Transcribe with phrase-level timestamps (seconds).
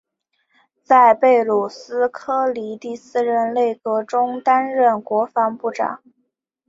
[0.83, 6.01] 在贝鲁斯柯尼第四任内阁中担任国防部长。